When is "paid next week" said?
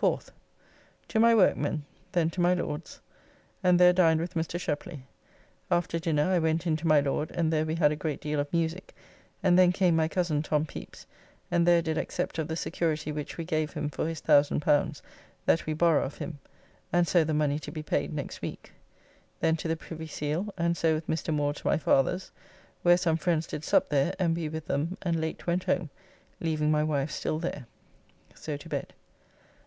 17.82-18.70